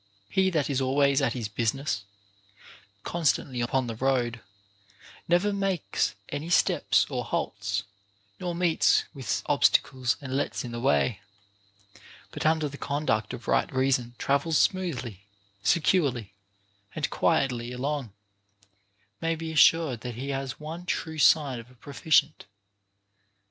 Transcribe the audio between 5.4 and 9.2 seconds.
makes any steps or halts, nor meets